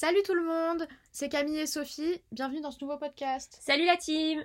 [0.00, 3.58] Salut tout le monde, c'est Camille et Sophie, bienvenue dans ce nouveau podcast.
[3.60, 4.42] Salut la team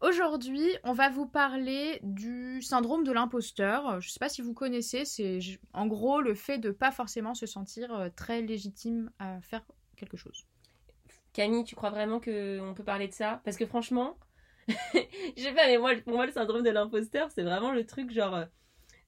[0.00, 4.00] Aujourd'hui, on va vous parler du syndrome de l'imposteur.
[4.00, 5.40] Je ne sais pas si vous connaissez, c'est
[5.72, 9.64] en gros le fait de pas forcément se sentir euh, très légitime à faire
[9.96, 10.46] quelque chose.
[11.32, 13.40] Camille, tu crois vraiment qu'on peut parler de ça?
[13.44, 14.16] Parce que franchement,
[14.68, 18.12] je sais pas, mais moi, pour moi, le syndrome de l'imposteur, c'est vraiment le truc
[18.12, 18.44] genre euh,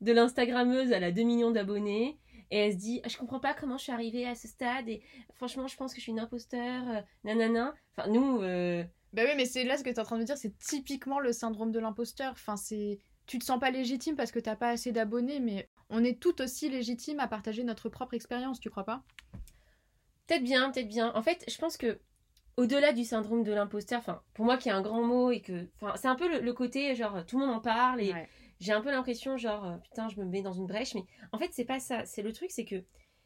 [0.01, 2.19] de l'Instagrammeuse à la 2 millions d'abonnés
[2.51, 5.03] et elle se dit je comprends pas comment je suis arrivée à ce stade et
[5.35, 7.75] franchement je pense que je suis une imposteur euh, nanana.
[7.97, 8.85] Enfin nous euh...
[9.13, 11.21] bah oui mais c'est là ce que tu es en train de dire c'est typiquement
[11.21, 12.33] le syndrome de l'imposteur.
[12.33, 16.05] Enfin c'est tu te sens pas légitime parce que t'as pas assez d'abonnés mais on
[16.05, 19.03] est tout aussi légitime à partager notre propre expérience tu crois pas?
[20.27, 21.13] Peut-être bien peut-être bien.
[21.15, 21.99] En fait je pense que
[22.57, 25.67] au-delà du syndrome de l'imposteur enfin pour moi qui est un grand mot et que
[25.81, 28.15] enfin c'est un peu le, côté genre tout le monde en parle et
[28.61, 30.95] j'ai un peu l'impression, genre, euh, putain, je me mets dans une brèche.
[30.95, 32.05] Mais en fait, c'est pas ça.
[32.07, 32.85] C'est le truc, c'est que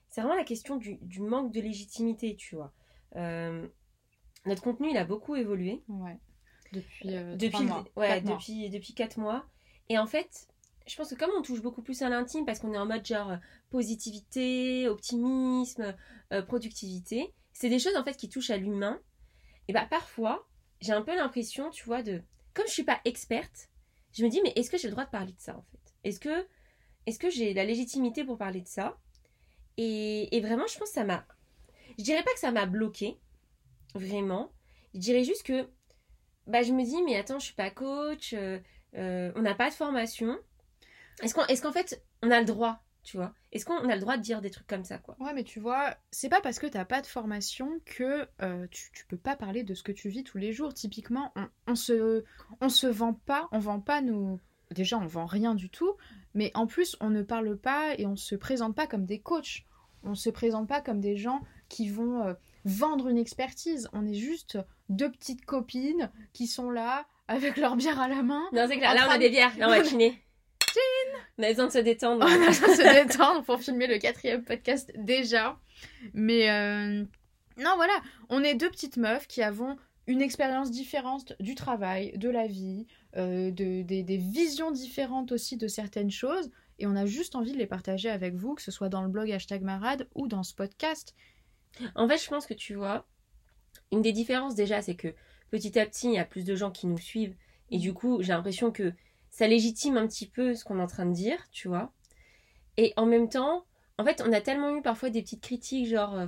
[0.08, 2.72] c'est vraiment la question du, manque de légitimité, tu vois.
[3.16, 3.66] Euh,
[4.46, 5.82] notre contenu, il a beaucoup évolué.
[5.88, 6.18] Ouais.
[6.72, 7.84] Depuis, euh, depuis, mois.
[7.96, 9.46] Ouais, depuis, depuis 4 mois.
[9.88, 10.48] Et en fait,
[10.86, 13.06] je pense que comme on touche beaucoup plus à l'intime, parce qu'on est en mode
[13.06, 13.36] genre
[13.70, 15.94] positivité, optimisme,
[16.46, 19.00] productivité, c'est des choses en fait qui touchent à l'humain.
[19.66, 20.46] Et bah parfois,
[20.80, 22.22] j'ai un peu l'impression, tu vois, de.
[22.54, 23.68] Comme je suis pas experte,
[24.12, 25.94] je me dis, mais est-ce que j'ai le droit de parler de ça, en fait?
[26.04, 26.46] Est-ce que,
[27.06, 28.98] est que j'ai la légitimité pour parler de ça?
[29.76, 31.26] Et, vraiment, je pense que ça m'a...
[31.98, 33.18] Je dirais pas que ça m'a bloqué,
[33.94, 34.52] vraiment.
[34.94, 35.68] Je dirais juste que,
[36.46, 38.58] bah, je me dis, mais attends, je suis pas coach, euh,
[38.96, 40.38] euh, on n'a pas de formation.
[41.22, 43.32] Est-ce qu'en est qu'en fait, on a le droit tu vois?
[43.52, 45.16] Est-ce qu'on a le droit de dire des trucs comme ça, quoi?
[45.20, 48.90] Ouais, mais tu vois, c'est pas parce que t'as pas de formation que euh, tu,
[48.92, 50.74] tu, peux pas parler de ce que tu vis tous les jours.
[50.74, 52.24] Typiquement, on, on, se,
[52.60, 54.38] on se vend pas, on vend pas nos...
[54.70, 55.94] Déjà, on vend rien du tout,
[56.34, 59.64] mais en plus, on ne parle pas et on se présente pas comme des coachs.
[60.02, 62.34] On se présente pas comme des gens qui vont euh,
[62.66, 63.88] vendre une expertise.
[63.94, 64.58] On est juste
[64.90, 68.44] deux petites copines qui sont là avec leur bière à la main.
[68.52, 68.94] Non, c'est clair.
[68.94, 69.56] Là, on a des bières.
[69.58, 70.22] Là, on va chiner.
[71.38, 72.26] On a besoin de se détendre.
[72.26, 75.58] On a besoin de se détendre pour filmer le quatrième podcast déjà.
[76.12, 77.04] Mais euh,
[77.58, 77.94] non, voilà,
[78.28, 79.76] on est deux petites meufs qui avons
[80.06, 82.86] une expérience différente du travail, de la vie,
[83.16, 86.50] euh, de, des, visions différentes aussi de certaines choses.
[86.78, 89.08] Et on a juste envie de les partager avec vous, que ce soit dans le
[89.08, 91.14] blog hashtag marade ou dans ce podcast.
[91.94, 93.06] En fait, je pense que tu vois,
[93.92, 95.14] une des différences déjà, c'est que
[95.50, 97.36] petit à petit, il y a plus de gens qui nous suivent.
[97.70, 98.94] Et du coup, j'ai l'impression que
[99.38, 101.92] ça légitime un petit peu ce qu'on est en train de dire, tu vois.
[102.76, 103.66] Et en même temps,
[103.96, 106.26] en fait, on a tellement eu parfois des petites critiques, genre, euh,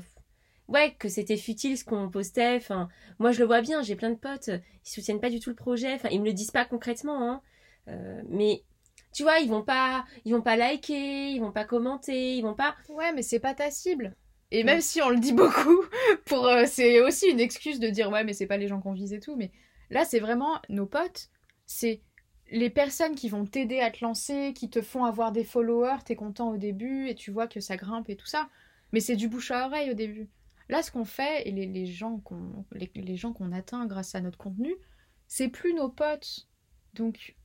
[0.68, 2.54] ouais, que c'était futile ce qu'on postait.
[2.54, 2.88] Enfin,
[3.18, 5.56] moi, je le vois bien, j'ai plein de potes, ils soutiennent pas du tout le
[5.56, 5.92] projet.
[5.92, 7.42] Enfin, ils me le disent pas concrètement, hein.
[7.88, 8.62] Euh, mais
[9.12, 12.54] tu vois, ils vont pas, ils vont pas liker, ils vont pas commenter, ils vont
[12.54, 12.76] pas.
[12.90, 14.14] Ouais, mais c'est pas ta cible.
[14.52, 15.82] Et même si on le dit beaucoup,
[16.26, 18.92] pour euh, c'est aussi une excuse de dire ouais, mais c'est pas les gens qu'on
[18.92, 19.34] vise et tout.
[19.34, 19.50] Mais
[19.90, 21.28] là, c'est vraiment nos potes.
[21.66, 22.02] C'est
[22.50, 26.16] les personnes qui vont t'aider à te lancer, qui te font avoir des followers, t'es
[26.16, 28.48] content au début et tu vois que ça grimpe et tout ça.
[28.92, 30.28] Mais c'est du bouche à oreille au début.
[30.68, 34.38] Là, ce qu'on fait et les, gens qu'on les, gens qu'on atteint grâce à notre
[34.38, 34.74] contenu,
[35.26, 36.48] c'est plus nos potes.
[36.94, 37.36] Donc,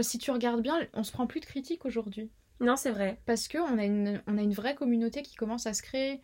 [0.00, 2.30] si tu regardes bien, on se prend plus de critiques aujourd'hui.
[2.60, 3.20] Non, c'est vrai.
[3.26, 6.20] Parce qu'on a, une, on a une vraie communauté qui commence à se créer.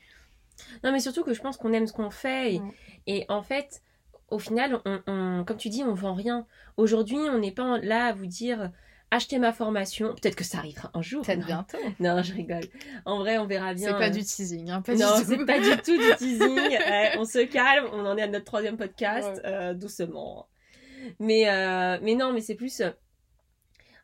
[0.84, 2.60] Non, mais surtout que je pense qu'on aime ce qu'on fait.
[3.06, 3.82] et en fait,
[4.28, 6.46] au final, on, comme tu dis, on vend rien.
[6.76, 8.70] Aujourd'hui, on n'est pas là à vous dire
[9.10, 10.14] achetez ma formation.
[10.14, 11.24] Peut-être que ça arrivera un jour.
[11.24, 11.78] Peut-être bientôt.
[12.00, 12.64] Non, je rigole.
[13.04, 13.90] En vrai, on verra bien.
[13.90, 14.70] C'est pas du teasing.
[14.70, 16.78] Hein, non, c'est pas du tout du teasing.
[17.18, 17.88] on se calme.
[17.92, 20.48] On en est à notre troisième podcast, euh, doucement.
[21.20, 22.80] Mais euh, mais non, mais c'est plus.
[22.80, 22.90] Euh,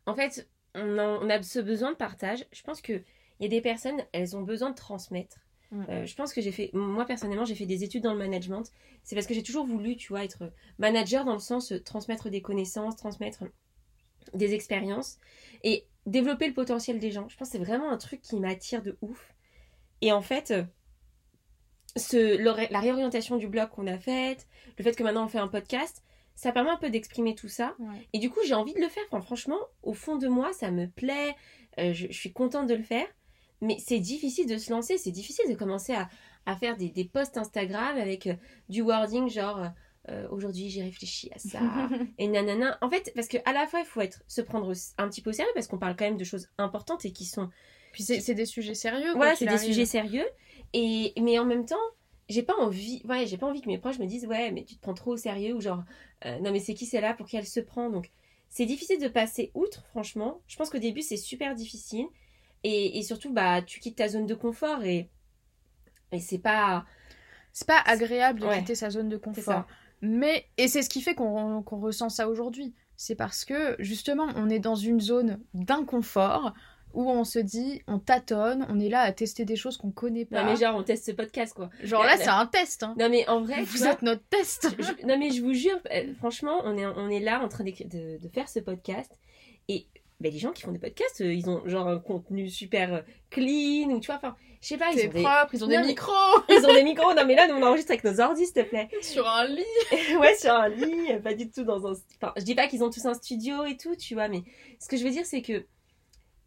[0.06, 2.46] en fait, on, on a ce besoin de partage.
[2.52, 5.38] Je pense que il y a des personnes, elles ont besoin de transmettre.
[5.72, 5.84] Mm.
[5.88, 8.70] Euh, je pense que j'ai fait, moi personnellement, j'ai fait des études dans le management.
[9.02, 12.30] C'est parce que j'ai toujours voulu, tu vois, être manager dans le sens euh, transmettre
[12.30, 13.44] des connaissances, transmettre
[14.34, 15.18] des expériences
[15.64, 17.28] et développer le potentiel des gens.
[17.28, 19.34] Je pense que c'est vraiment un truc qui m'attire de ouf.
[20.02, 20.62] Et en fait, euh,
[21.96, 24.46] ce, la réorientation du blog qu'on a faite,
[24.78, 26.02] le fait que maintenant on fait un podcast,
[26.34, 27.76] ça permet un peu d'exprimer tout ça.
[28.12, 29.02] Et du coup, j'ai envie de le faire.
[29.10, 31.36] Enfin, franchement, au fond de moi, ça me plaît.
[31.76, 33.06] je, je, suis contente de le faire
[33.62, 36.10] mais c'est difficile de se lancer, c'est difficile de commencer à,
[36.44, 38.34] à faire des, des posts Instagram avec euh,
[38.68, 39.68] du wording genre
[40.08, 41.60] euh, aujourd'hui j'ai réfléchi à ça
[42.18, 42.76] et nanana.
[42.82, 45.32] En fait, parce qu'à la fois il faut être se prendre un petit peu au
[45.32, 47.48] sérieux parce qu'on parle quand même de choses importantes et qui sont.
[47.92, 49.12] Puis c'est des sujets sérieux.
[49.14, 50.26] Voilà, c'est des sujets sérieux.
[50.72, 51.76] Et mais en même temps,
[52.28, 54.76] j'ai pas envie ouais j'ai pas envie que mes proches me disent ouais mais tu
[54.76, 55.82] te prends trop au sérieux ou genre
[56.24, 58.10] euh, non mais c'est qui c'est là pour qui elle se prend donc
[58.48, 62.06] c'est difficile de passer outre franchement je pense qu'au début c'est super difficile
[62.64, 65.08] et, et, surtout bah tu quittes ta zone de confort et
[66.12, 66.84] et c'est pas
[67.52, 69.66] c'est pas agréable de quitter sa zone de confort
[70.00, 74.48] mais et c'est ce qui fait qu'on ressent ça aujourd'hui c'est parce que justement on
[74.48, 76.52] est dans une zone d'inconfort
[76.94, 80.24] où on se dit, on tâtonne, on est là à tester des choses qu'on connaît
[80.24, 80.42] pas.
[80.42, 81.70] Non mais genre on teste ce podcast quoi.
[81.82, 82.82] Genre là c'est un test.
[82.82, 82.94] Hein.
[82.98, 84.76] Non mais en vrai, vous êtes notre test.
[85.06, 88.18] non mais je vous jure, euh, franchement, on est on est là en train de,
[88.18, 89.10] de faire ce podcast
[90.22, 93.00] ben, les gens qui font des podcasts, euh, ils ont genre un contenu super euh,
[93.30, 95.22] clean ou tu vois, enfin, je sais pas, ils ont des...
[95.22, 96.12] propre, ils ont des micros.
[96.48, 97.14] ils ont des micros.
[97.14, 98.88] Non mais là, nous on enregistre avec nos ordi, s'il te plaît.
[99.02, 99.64] Sur un lit.
[100.18, 101.92] ouais, sur un lit, pas du tout dans un.
[102.16, 104.42] Enfin, je dis pas qu'ils ont tous un studio et tout, tu vois, mais
[104.78, 105.66] ce que je veux dire, c'est que,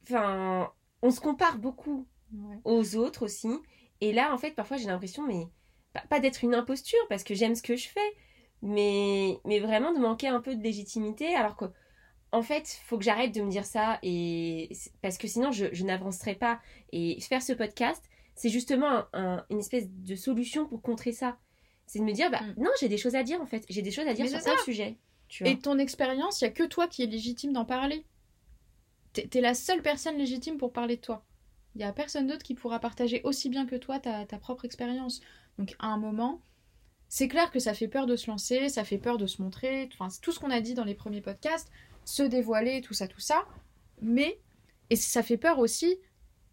[0.03, 2.07] enfin, on se compare beaucoup
[2.63, 3.49] aux autres aussi.
[4.01, 5.47] Et là, en fait, parfois, j'ai l'impression, mais
[6.09, 8.15] pas, d'être une imposture, parce que j'aime ce que je fais,
[8.61, 11.65] mais, mais vraiment de manquer un peu de légitimité, alors que,
[12.35, 14.69] en fait, faut que j'arrête de me dire ça, et
[15.01, 16.59] parce que sinon, je, n'avancerai pas.
[16.91, 18.03] Et faire ce podcast,
[18.35, 21.37] c'est justement une espèce de solution pour contrer ça.
[21.87, 22.61] C'est de me dire, bah mm.
[22.61, 23.63] non, j'ai des choses à dire, en fait.
[23.69, 24.97] J'ai des choses à dire sur ce sujet.
[25.45, 28.05] Et ton expérience, il y a que toi qui est légitime d'en parler.
[29.13, 31.23] T'es la seule personne légitime pour parler de toi.
[31.75, 35.21] Il n'y a personne d'autre qui pourra partager aussi bien que toi ta, propre expérience.
[35.57, 36.41] Donc à un moment,
[37.07, 39.87] c'est clair que ça fait peur de se lancer, ça fait peur de se montrer,
[39.93, 41.71] enfin tout ce qu'on a dit dans les premiers podcasts,
[42.05, 43.45] se dévoiler, tout ça, tout ça.
[44.01, 44.39] Mais,
[44.89, 45.97] et ça fait peur aussi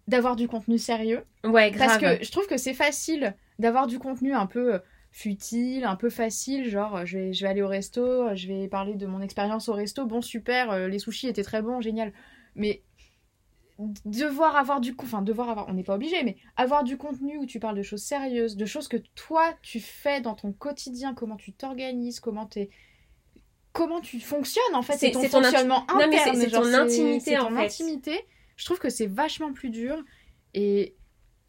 [0.08, 1.24] d'avoir du contenu sérieux.
[1.44, 2.00] Ouais, grave.
[2.00, 4.80] Parce que je trouve que c'est facile d'avoir du contenu un peu
[5.12, 8.94] futile, un peu facile, genre je vais, je vais aller au resto, je vais parler
[8.94, 12.12] de mon expérience au resto, bon super, euh, les sushis étaient très bons, génial.
[12.56, 12.82] Mais
[14.04, 17.46] devoir avoir du enfin devoir avoir on n'est pas obligé mais avoir du contenu où
[17.46, 21.36] tu parles de choses sérieuses de choses que toi tu fais dans ton quotidien comment
[21.36, 22.68] tu t'organises comment tu
[23.72, 28.26] comment tu fonctionnes en fait c'est ton, fonctionnement interne c'est ton intimité en intimité
[28.56, 30.02] je trouve que c'est vachement plus dur
[30.54, 30.94] et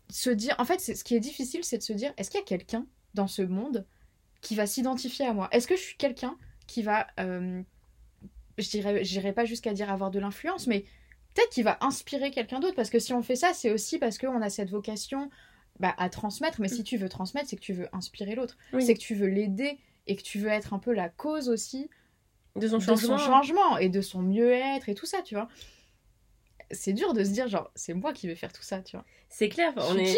[0.10, 2.44] se dire en fait ce qui est difficile c'est de se dire est-ce qu'il y
[2.44, 3.86] a quelqu'un dans ce monde
[4.44, 5.48] qui va s'identifier à moi?
[5.52, 6.38] Est-ce que je suis quelqu'un
[6.68, 7.64] qui va euh,
[8.58, 10.82] je dirais, j'irai pas jusqu'à dire avoir de l'influence, mais
[11.34, 12.76] peut-être qu'il va inspirer quelqu'un d'autre?
[12.76, 15.30] Parce que si on fait ça, c'est aussi parce qu'on a cette vocation
[15.80, 16.62] bah, à transmettre.
[16.62, 18.58] Mais si tu veux transmettre, c'est que tu veux inspirer l'autre.
[18.80, 21.90] C'est que tu veux l'aider et que tu veux être un peu la cause aussi
[22.56, 23.18] de son, changement.
[23.18, 25.48] son changement et de son mieux-être et tout ça, tu vois.
[26.72, 29.06] C'est dur de se dire, genre, c'est moi qui vais faire tout ça, tu vois.
[29.30, 30.16] C'est clair, on est.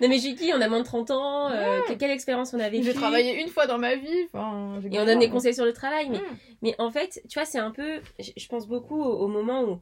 [0.00, 1.50] non mais j'ai qui On a moins de 30 ans.
[1.50, 4.08] Euh, quelle expérience on a vécu J'ai travaillé une fois dans ma vie.
[4.08, 6.10] et on donne des conseils sur le travail.
[6.10, 6.36] Mais, mm.
[6.62, 8.00] mais en fait, tu vois, c'est un peu.
[8.18, 9.80] Je pense beaucoup au, moment où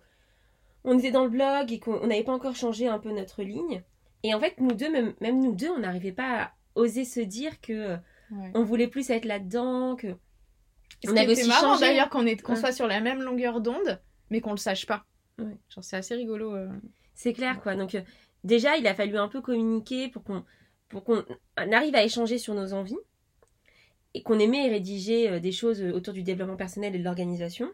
[0.84, 3.82] on était dans le blog et qu'on n'avait pas encore changé un peu notre ligne.
[4.22, 7.20] Et en fait, nous deux, même, même nous deux, on n'arrivait pas à oser se
[7.20, 7.96] dire que
[8.52, 10.08] on voulait plus être là-dedans, que.
[11.06, 14.00] On avait aussi marrant d'ailleurs qu'on soit sur la même longueur d'onde,
[14.30, 15.04] mais qu'on le sache pas.
[15.38, 16.54] Genre c'est assez rigolo.
[16.54, 16.68] Euh.
[17.14, 17.74] C'est clair quoi.
[17.74, 18.02] Donc euh,
[18.42, 20.44] déjà, il a fallu un peu communiquer pour qu'on
[20.88, 21.24] pour qu'on
[21.56, 22.98] arrive à échanger sur nos envies
[24.14, 27.70] et qu'on aimait rédiger euh, des choses autour du développement personnel et de l'organisation.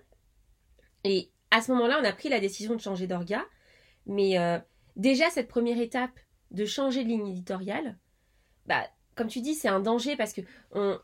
[1.05, 3.45] Et à ce moment-là, on a pris la décision de changer d'orga.
[4.07, 4.59] Mais euh,
[4.97, 6.19] déjà, cette première étape
[6.51, 7.99] de changer de ligne éditoriale,
[8.67, 8.87] bah,
[9.21, 10.41] comme tu dis, c'est un danger parce que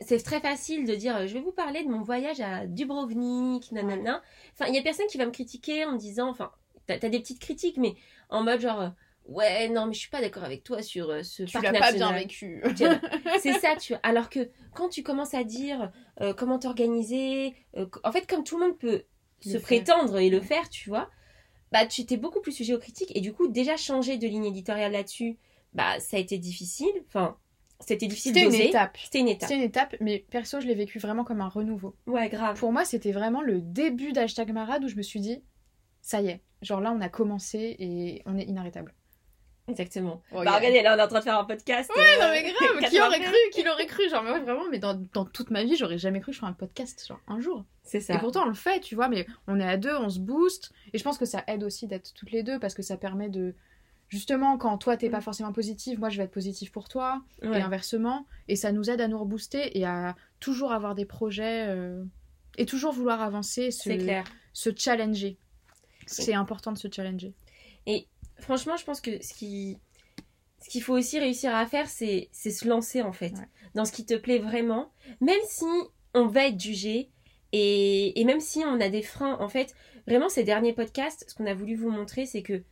[0.01, 4.23] c'est très facile de dire je vais vous parler de mon voyage à Dubrovnik, nanana.
[4.55, 6.51] Enfin, il y a personne qui va me critiquer en me disant, enfin,
[6.87, 7.95] t'as as des petites critiques, mais
[8.31, 8.91] en mode genre
[9.29, 11.93] ouais non mais je suis pas d'accord avec toi sur euh, ce tu l'as pas
[11.93, 12.63] bien vécu.
[13.41, 15.93] C'est ça tu alors que quand tu commences à dire
[16.23, 19.03] euh, comment t'organiser euh, en fait comme tout le monde peut
[19.41, 21.11] se prétendre et le faire tu vois
[21.73, 24.47] bah tu étais beaucoup plus sujet aux critiques et du coup déjà changer de ligne
[24.47, 25.39] éditoriale là-dessus
[25.75, 26.93] bah ça a été difficile.
[27.09, 27.37] Enfin
[27.81, 28.97] c'était difficile c'était une étape.
[29.03, 29.49] C'était une étape.
[29.49, 31.95] C'était une étape mais perso je l'ai vécu vraiment comme un renouveau.
[32.07, 32.59] Ouais grave.
[32.59, 35.43] Pour moi c'était vraiment le début d'hashtag marade où je me suis dit
[36.01, 36.43] ça y est.
[36.63, 38.95] Genre là on a commencé et on est inarrêtable.
[39.69, 40.23] Exactement.
[40.31, 41.91] bah regardez, là on est en train de faire un podcast.
[41.97, 44.95] Ouais, non mais grave, qui aurait cru, qui l'aurait cru, genre mais vraiment, mais dans,
[45.13, 47.65] dans, toute ma vie, j'aurais jamais cru que je ferais un podcast, genre un jour.
[47.83, 48.15] C'est ça.
[48.15, 50.73] Et pourtant on le fait, tu vois, mais on est à deux, on se booste,
[50.93, 53.29] et je pense que ça aide aussi d'être toutes les deux parce que ça permet
[53.29, 53.57] de,
[54.09, 55.23] justement, quand toi t'es pas mm.
[55.23, 59.01] forcément positive, moi je vais être positive pour toi, et inversement, et ça nous aide
[59.01, 62.05] à nous rebooster et à toujours avoir des projets euh,
[62.59, 64.25] et toujours vouloir avancer, se, clair.
[64.53, 65.39] se challenger.
[66.07, 67.35] C'est important de se challenger.
[67.87, 68.07] Et
[68.39, 69.79] franchement, je pense que ce qui.
[70.63, 73.49] ce qu'il faut aussi réussir à faire, c'est c'est se lancer en fait Ouais.
[73.75, 75.65] dans ce qui te plaît vraiment, même si
[76.15, 77.11] on va être jugé
[77.53, 79.37] et, et même si on a des freins.
[79.41, 79.75] En fait,
[80.07, 82.63] vraiment ces derniers podcasts, ce qu'on a voulu vous montrer, c'est que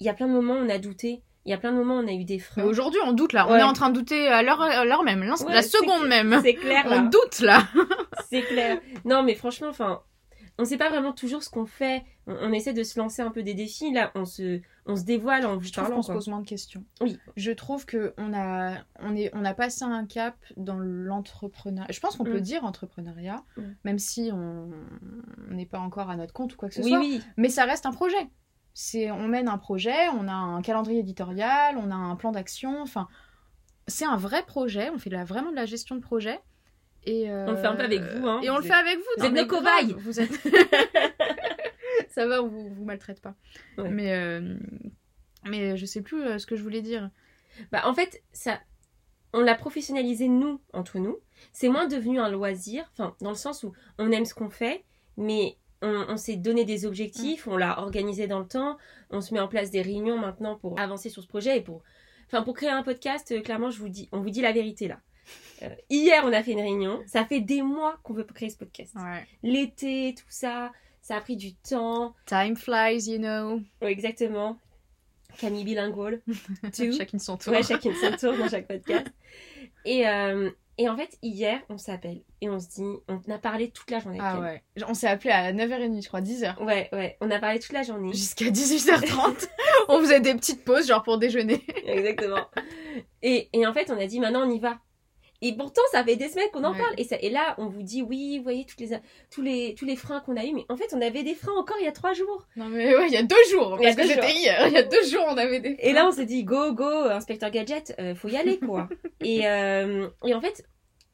[0.00, 1.76] il y a plein de moments où on a douté, il y a plein de
[1.78, 2.64] moments où on a eu des Mais freins.
[2.64, 3.46] aujourd'hui, on doute là.
[3.48, 3.60] On Ouais.
[3.60, 6.40] est en train de douter à l'heure, à l'heure même, Ouais, la seconde même.
[6.42, 7.08] C'est clair On là.
[7.10, 7.66] doute là.
[8.30, 8.78] C'est clair.
[9.04, 10.02] Non, mais franchement, enfin,
[10.58, 12.04] on sait pas vraiment toujours ce qu'on fait.
[12.26, 13.92] On, on essaie de se lancer un peu des défis.
[13.92, 15.96] Là, on se, on se dévoile en vous Je trouve parlant.
[15.96, 16.84] qu'on se pose moins de questions.
[17.00, 17.18] Oui.
[17.36, 21.90] Je trouve que on a, on est, on a passé un cap dans l'entrepreneuriat.
[21.90, 22.42] Je pense qu'on peut Mm.
[22.42, 23.62] dire entrepreneuriat, Mm.
[23.84, 24.68] même si on
[25.50, 26.98] on n'est pas encore à notre compte ou quoi que ce Oui, soit.
[26.98, 27.22] oui.
[27.38, 28.28] Mais ça reste un projet.
[28.80, 32.80] C'est, on mène un projet, on a un calendrier éditorial, on a un plan d'action.
[32.80, 33.08] Enfin,
[33.88, 34.88] c'est un vrai projet.
[34.90, 36.38] On fait de la, vraiment de la gestion de projet.
[37.02, 38.40] Et On le fait un peu avec vous, hein.
[38.40, 39.02] Et on Vous le êtes- fait avec vous.
[39.18, 39.88] vous êtes nos cobayes.
[39.88, 40.30] grave, Vous êtes.
[42.10, 43.34] ça va, on vous, vous maltraite pas.
[43.78, 43.88] Ouais.
[43.88, 44.56] Mais, euh,
[45.44, 47.10] mais je sais plus euh, ce que je voulais dire.
[47.72, 48.60] Bah, en fait, ça,
[49.32, 51.18] on l'a professionnalisé nous, entre nous.
[51.52, 54.84] C'est moins devenu un loisir, enfin, dans le sens où on aime ce qu'on fait,
[55.16, 58.76] mais on, on s'est donné des objectifs, on l'a organisé dans le temps,
[59.10, 61.82] on se met en place des réunions maintenant pour avancer sur ce projet et pour,
[62.26, 64.88] enfin, pour créer un podcast, euh, clairement, je vous dis, on vous dit la vérité
[64.88, 65.00] là.
[65.62, 67.02] Euh, hier, on a fait une réunion.
[67.06, 68.94] Ça fait des mois qu'on veut créer ce podcast.
[68.94, 69.26] Ouais.
[69.42, 72.14] L'été, tout ça, ça a pris du temps.
[72.26, 73.60] Time flies, you know.
[73.82, 74.58] Ouais, exactement.
[75.36, 76.22] Camille bilingual.
[76.72, 77.52] Chacune son tour.
[77.52, 79.06] Ouais, chacune son tour dans chaque podcast.
[79.84, 83.70] Et, euh, et en fait, hier, on s'appelle et on se dit, on a parlé
[83.70, 84.18] toute la journée.
[84.20, 84.82] avec Ah elle.
[84.82, 84.84] ouais.
[84.88, 86.62] On s'est appelé à 9h30, je crois, 10h.
[86.64, 88.12] Ouais, ouais, on a parlé toute la journée.
[88.12, 89.48] Jusqu'à 18h30.
[89.88, 91.64] on faisait des petites pauses, genre pour déjeuner.
[91.84, 92.46] Exactement.
[93.22, 94.78] Et, et en fait, on a dit, maintenant, on y va.
[95.40, 96.78] Et pourtant, ça fait des semaines qu'on en Ouais.
[96.78, 96.94] parle.
[96.98, 98.98] Et, ça, et là, on vous dit, oui, vous voyez toutes les,
[99.30, 100.52] tous, les, tous les freins qu'on a eu.
[100.52, 102.46] Mais en fait, on avait des freins encore il y a trois jours.
[102.56, 103.76] Non mais ouais, il y a deux jours.
[103.80, 104.36] Il y a Parce que deux c'était jours.
[104.36, 104.66] hier.
[104.66, 105.76] Il y a deux jours, on avait des.
[105.78, 108.88] Et là, on s'est dit, go, go, inspecteur gadget, euh, faut y aller, quoi.
[109.20, 110.64] et, euh, et en fait,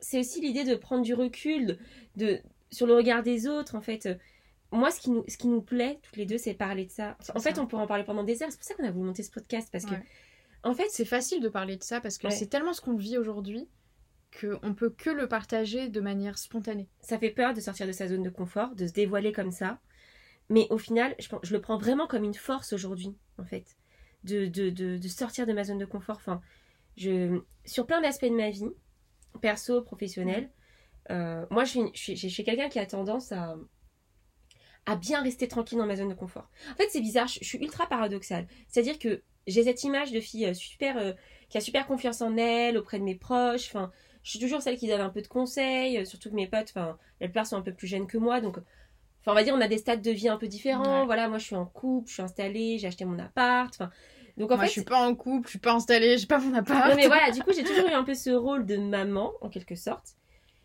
[0.00, 1.78] c'est aussi l'idée de prendre du recul,
[2.16, 2.40] de,
[2.70, 4.08] sur le regard des autres, en fait.
[4.72, 7.16] Moi, ce qui nous, ce qui nous plaît, toutes les deux, c'est parler de ça.
[7.34, 7.62] En fait, ça.
[7.62, 8.48] on pourrait en parler pendant des heures.
[8.50, 9.94] C'est pour ça qu'on a voulu monter ce podcast, parce que,
[10.64, 12.32] en fait, C'est facile de parler de ça parce que Ouais.
[12.32, 13.68] c'est tellement ce qu'on vit aujourd'hui
[14.40, 16.88] qu'on peut que le partager de manière spontanée.
[17.00, 19.80] ça fait peur de sortir de sa zone de confort, de se dévoiler comme ça.
[20.50, 23.76] Mais au final, je, le prends vraiment comme une force aujourd'hui, en fait,
[24.24, 26.16] de, sortir de ma zone de confort.
[26.16, 26.40] Enfin,
[26.96, 28.68] je, sur plein d'aspects de ma vie,
[29.40, 30.50] perso, professionnel,
[31.10, 33.56] euh, moi, je suis, quelqu'un qui a tendance à,
[35.00, 36.50] bien rester tranquille dans ma zone de confort.
[36.72, 38.46] En fait, c'est bizarre, je, je suis ultra paradoxale.
[38.68, 41.12] C'est-à-dire que j'ai cette image de fille euh, super, euh,
[41.48, 43.66] qui a super confiance en elle, auprès de mes proches.
[43.68, 43.90] Enfin,
[44.24, 46.70] je suis toujours celle qui donne un peu de conseils, euh, surtout que mes potes,
[46.70, 48.58] enfin, la plupart sont un peu plus jeunes que moi, donc,
[49.20, 51.06] enfin, on va dire, on a des stades de vie un peu différents.
[51.06, 51.06] Ouais.
[51.06, 53.74] Voilà, moi, je suis en couple, je suis installée, j'ai acheté mon appart.
[53.74, 53.90] Enfin,
[54.38, 56.38] donc en Moi, fait, je suis pas en couple, je suis pas installée, j'ai pas
[56.38, 56.86] mon appart.
[56.86, 59.48] non mais voilà, du coup j'ai toujours eu un peu ce rôle de maman en
[59.48, 60.14] quelque sorte.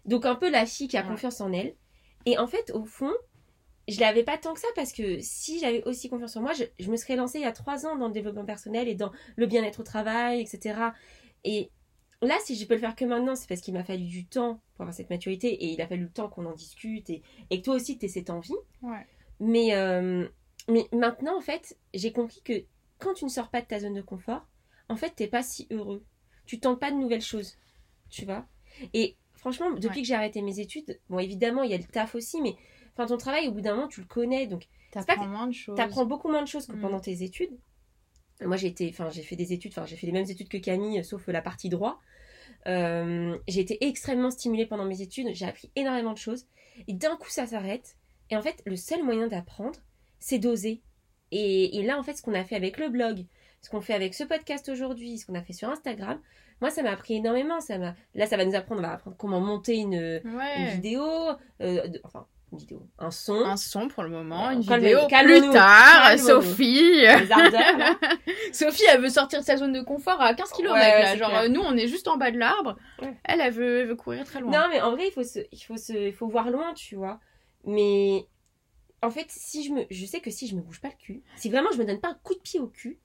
[0.05, 1.03] Donc un peu la fille qui a Ouais.
[1.03, 1.75] confiance en elle.
[2.25, 3.11] Et en fait au fond,
[3.89, 6.65] je l'avais pas tant que ça parce que si j'avais aussi confiance en moi, je,
[6.79, 9.11] je me serais lancée il y a trois ans dans le développement personnel et dans
[9.37, 10.95] le bien-être au travail, etc.
[11.45, 11.71] Et
[12.21, 14.61] là si je peux le faire que maintenant, c'est parce qu'il m'a fallu du temps
[14.75, 17.59] pour avoir cette maturité et il a fallu le temps qu'on en discute et, et
[17.59, 18.55] que toi aussi tu aies cette envie.
[18.81, 19.05] Ouais.
[19.39, 20.27] Mais, euh,
[20.67, 22.63] mais maintenant, en fait, j'ai compris que
[22.97, 24.45] quand tu ne sors pas de ta zone de confort,
[24.89, 26.03] en fait, t'es pas si heureux.
[26.45, 27.57] Tu tentes pas de nouvelles choses,
[28.09, 28.45] tu vois.
[28.93, 30.01] Et franchement, depuis Ouais.
[30.01, 32.55] que j'ai arrêté mes études, bon, évidemment, il y a le taf aussi, mais
[32.93, 35.75] enfin, ton travail, au bout d'un moment, tu le connais, donc T'apprends moins de choses.
[35.77, 36.81] t'apprends beaucoup moins de choses que Mm.
[36.81, 37.55] pendant tes études.
[38.41, 40.57] Moi, j'ai été, enfin, j'ai fait des études, enfin, j'ai fait les mêmes études que
[40.57, 41.99] Camille, sauf la partie droit.
[42.67, 46.45] Euh, j'ai été extrêmement stimulée pendant mes études, j'ai appris énormément de choses,
[46.87, 47.95] et d'un coup, ça s'arrête.
[48.29, 49.79] Et en fait, le seul moyen d'apprendre,
[50.19, 50.81] c'est d'oser.
[51.31, 53.25] Et, et là, en fait, ce qu'on a fait avec le blog,
[53.61, 56.19] ce qu'on fait avec ce podcast aujourd'hui, ce qu'on a fait sur Instagram,
[56.61, 57.59] moi, ça m'a appris énormément.
[57.61, 59.95] Ça m'a, là, ça va nous apprendre, on va apprendre comment monter une,
[60.75, 61.03] vidéo,
[61.61, 64.99] euh, de- enfin, une vidéo, un son, Un son pour le moment, Ouais, une vidéo
[65.07, 66.17] plus tard.
[66.17, 67.05] Sophie.
[67.05, 67.95] ardeurs, là.
[68.53, 70.73] Sophie, elle veut sortir de sa zone de confort à 15 km.
[70.73, 71.15] Ouais, là.
[71.15, 71.41] Genre, clair.
[71.43, 72.75] euh, nous, on est juste en bas de l'arbre.
[73.01, 73.13] Ouais.
[73.23, 74.51] Elle, elle veut, elle veut courir très loin.
[74.51, 76.95] Non, mais en vrai, il faut se, il faut se, il faut voir loin, tu
[76.95, 77.19] vois.
[77.65, 78.25] Mais
[79.01, 81.21] en fait, si je me, je sais que si je me bouge pas le cul,
[81.35, 82.99] si vraiment je me donne pas un coup de pied au cul,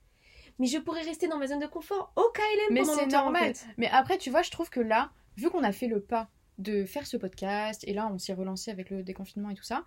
[0.59, 3.25] mais je pourrais rester dans ma zone de confort au KLM Mais pendant c'est en
[3.25, 3.55] normal.
[3.55, 3.67] fait.
[3.77, 6.85] Mais après, tu vois, je trouve que là, vu qu'on a fait le pas de
[6.85, 9.85] faire ce podcast, et là, on s'y est relancé avec le déconfinement et tout ça,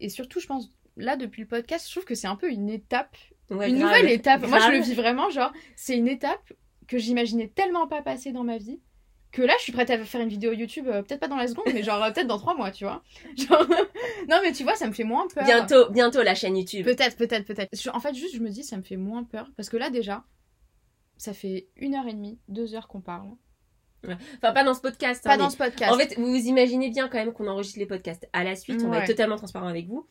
[0.00, 2.68] et surtout, je pense, là, depuis le podcast, je trouve que c'est un peu une
[2.68, 3.16] étape,
[3.50, 3.96] Ouais, une grave.
[3.96, 4.46] nouvelle étape.
[4.46, 6.52] Moi, je le vis vraiment, genre, c'est une étape
[6.86, 8.80] que j'imaginais tellement pas passer dans ma vie.
[9.32, 11.46] Que là, je suis prête à faire une vidéo YouTube, euh, peut-être pas dans la
[11.46, 13.02] seconde, mais genre euh, peut-être dans trois mois, tu vois.
[13.36, 13.64] Genre...
[14.28, 15.44] non, mais tu vois, ça me fait moins peur.
[15.44, 16.84] Bientôt, bientôt la chaîne YouTube.
[16.84, 17.70] Peut-être, peut-être, peut-être.
[17.94, 19.48] En fait, juste, je me dis, ça me fait moins peur.
[19.56, 20.24] Parce que là, déjà,
[21.16, 23.30] ça fait une heure et demie, deux heures qu'on parle.
[24.04, 25.22] Enfin, pas dans ce podcast.
[25.24, 25.92] Pas hein, dans mais ce podcast.
[25.92, 28.80] En fait, vous vous imaginez bien quand même qu'on enregistre les podcasts à la suite.
[28.82, 30.06] On va être totalement transparent avec vous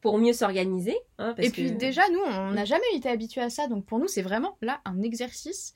[0.00, 0.96] pour mieux s'organiser.
[1.18, 3.68] hein, et puis que- déjà, nous, on n'a jamais été habitués à ça.
[3.68, 5.72] Donc pour nous, c'est vraiment là un exercice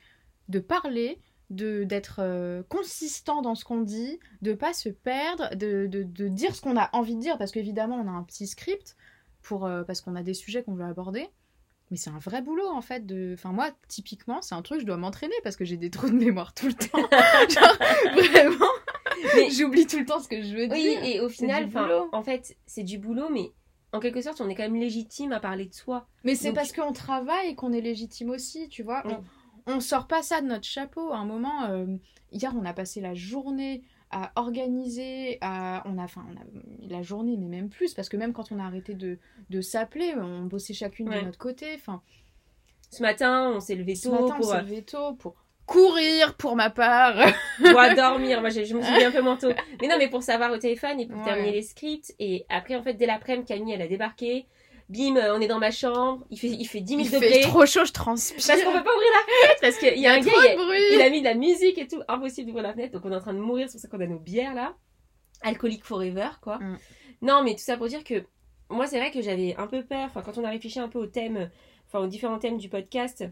[0.49, 1.21] de parler,
[1.51, 6.29] de d'être euh, consistant dans ce qu'on dit, de pas se perdre, de, de, de
[6.29, 7.39] dire ce qu'on a envie de dire.
[7.39, 8.97] Parce qu'évidemment, on a un petit script
[9.43, 11.27] pour, euh, parce qu'on a des sujets qu'on veut aborder.
[11.91, 13.07] Mais c'est un vrai boulot en fait.
[13.07, 13.33] De...
[13.35, 16.15] Enfin, moi, typiquement, c'est un truc, je dois m'entraîner parce que j'ai des trous de
[16.15, 16.99] mémoire tout le temps.
[17.49, 17.79] Genre,
[18.15, 18.67] vraiment,
[19.35, 21.03] Mais- j'oublie tout le temps ce que je veux Oui, dire.
[21.05, 21.69] et au final,
[22.13, 23.53] en fait, c'est du boulot, mais
[23.93, 26.07] en quelque sorte, on est quand même légitime à parler de soi.
[26.25, 29.03] Mais c'est Donc- parce qu'on travaille qu'on est légitime aussi, tu vois.
[29.07, 29.15] Oui.
[29.67, 31.13] On, on sort pas ça de notre chapeau.
[31.13, 31.87] À un moment, euh,
[32.33, 36.45] hier, on a passé la journée à organiser, à, on a, enfin, on a
[36.89, 39.19] la journée, mais même plus, parce que même quand on a arrêté de,
[39.51, 41.21] de s'appeler, on bossait chacune Ouais.
[41.21, 41.67] de notre côté.
[41.75, 42.01] Enfin,
[42.91, 45.35] Ce matin, on s'est levé ce tôt matin, on pour, s'est levé tôt pour
[45.67, 47.15] courir pour ma part.
[47.59, 48.41] pour dormir.
[48.41, 49.51] Moi, je, je me suis levé un peu moins tôt.
[49.83, 51.25] Mais non, mais pour savoir au téléphone et pour Ouais.
[51.25, 52.15] terminer les scripts.
[52.19, 54.47] Et après, en fait, dès l'après-midi, Camille, elle a débarqué.
[54.89, 56.25] Bim, euh, on est dans ma chambre.
[56.31, 57.43] Il fait, il fait 10 000 Il degrés.
[57.43, 58.37] fait trop chaud, je transpire.
[58.47, 60.33] Parce qu'on peut pas ouvrir la fenêtre parce qu'il y a un gars,
[60.93, 62.01] il a, il mis de la musique et tout.
[62.09, 62.93] Impossible d'ouvrir la fenêtre.
[62.93, 63.69] Donc on est en train de mourir.
[63.69, 64.75] C'est pour ça qu'on a nos bières là.
[65.43, 66.59] Alcoolique forever, quoi.
[66.59, 66.79] Mm.
[67.23, 68.25] Non, mais tout ça pour dire que
[68.71, 70.07] moi, c'est vrai que j'avais un peu peur.
[70.07, 71.51] Enfin, quand on a réfléchi un peu au thème,
[71.87, 73.25] enfin, aux différents thèmes du podcast,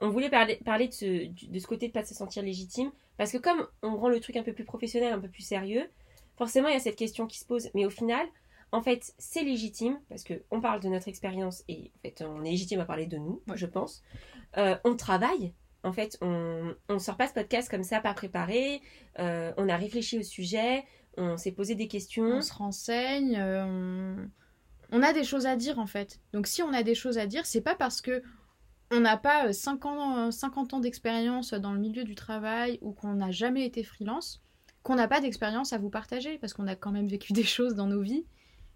[0.00, 2.90] on voulait parler, parler de, ce, de ce côté de pas se sentir légitime.
[3.16, 5.88] Parce que comme on rend le truc un peu plus professionnel, un peu plus sérieux,
[6.36, 7.70] forcément, il y a cette question qui se pose.
[7.74, 8.26] Mais au final,
[8.74, 12.42] en fait, c'est légitime parce que on parle de notre expérience et en fait, on
[12.44, 13.56] est légitime à parler de nous, Ouais.
[13.56, 14.02] je pense.
[14.56, 15.54] Euh, on travaille.
[15.84, 18.82] En fait, on on sort pas ce podcast comme ça, pas préparé.
[19.18, 20.84] Euh, on a réfléchi au sujet,
[21.16, 22.24] on s'est posé des questions.
[22.24, 23.64] on se renseigne, euh,
[24.92, 24.98] on...
[24.98, 26.20] on a des choses à dire en fait.
[26.32, 28.22] Donc si on a des choses à dire, c'est pas parce que
[28.90, 32.78] on n'a pas euh, 5 ans, euh, 50 ans d'expérience dans le milieu du travail
[32.82, 34.40] ou qu'on n'a jamais été freelance
[34.82, 37.74] qu'on n'a pas d'expérience à vous partager parce qu'on a quand même vécu des choses
[37.74, 38.26] dans nos vies.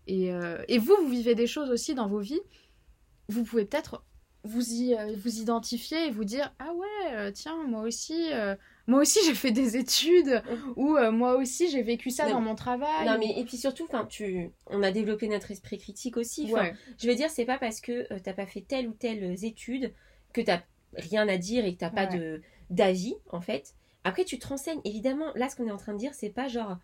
[0.09, 2.41] Et, euh, et vous, vous vivez des choses aussi dans vos vies.
[3.29, 4.05] Vous pouvez peut-être
[4.45, 8.55] vous y euh, vous identifier et vous dire ah ouais euh, tiens moi aussi euh,
[8.87, 10.43] moi aussi j'ai fait des études
[10.77, 13.57] ou euh, moi aussi j'ai vécu ça Non, dans mon travail Non mais et puis
[13.59, 16.51] surtout, enfin tu, on a développé notre esprit critique aussi.
[16.53, 19.93] Ouais Je veux dire, c'est pas parce que t'as pas fait telle ou telle étude
[20.33, 20.63] que t'as
[20.95, 22.19] rien à dire et que t'as pas Ouais.
[22.19, 23.75] de d'avis en fait.
[24.05, 24.81] Après, tu te renseignes.
[24.85, 26.79] Évidemment, là, ce qu'on est en train de dire, c'est pas genre,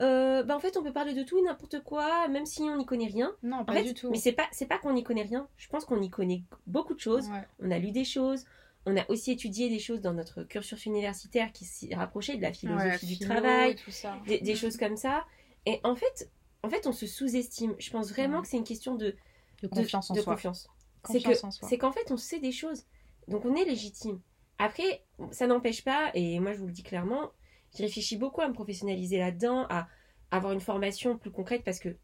[0.00, 2.76] euh, bah en fait, on peut parler de tout et n'importe quoi, même si on
[2.76, 3.34] n'y connaît rien.
[3.42, 5.46] non En pas fait, du tout mais c'est pas, c'est pas qu'on n'y connaît rien.
[5.56, 7.28] Je pense qu'on y connaît beaucoup de choses.
[7.28, 7.46] Ouais.
[7.62, 8.44] On a lu des choses.
[8.86, 12.52] On a aussi étudié des choses dans notre cursus universitaire qui s'y rapprochait de la
[12.52, 14.16] philosophie Ouais, du travail, et tout ça.
[14.26, 15.24] des, des choses comme ça.
[15.66, 16.28] Et en fait,
[16.64, 17.74] en fait, on se sous-estime.
[17.78, 18.42] Je pense vraiment Ouais.
[18.42, 19.14] que c'est une question de, de
[19.62, 20.68] de- confiance en de soi confiance.
[21.04, 22.84] C'est que en soi c'est qu'en fait, on sait des choses.
[23.28, 24.20] Donc, on est légitime.
[24.58, 27.30] Après, ça n'empêche pas, et moi, je vous le dis clairement,
[27.76, 29.88] je réfléchis beaucoup à me professionnaliser là-dedans, à
[30.30, 31.96] avoir une formation plus concrète parce que